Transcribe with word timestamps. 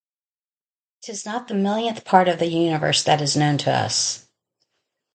'Tis 1.03 1.27
not 1.27 1.47
the 1.47 1.53
millionth 1.53 2.03
part 2.05 2.27
of 2.27 2.39
the 2.39 2.47
universe 2.47 3.03
that 3.03 3.21
is 3.21 3.37
known 3.37 3.55
to 3.59 3.69
us. 3.71 4.25